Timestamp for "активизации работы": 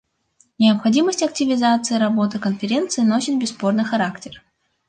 1.21-2.39